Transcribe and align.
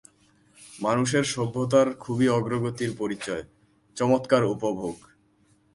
মানুষের 0.79 1.23
সভ্যতার 1.25 1.87
খুবই 1.99 2.27
অগ্রগতির 2.29 2.91
পরিচয়, 2.97 3.43
চমৎকার 3.97 4.43
উপভোগ। 4.45 4.95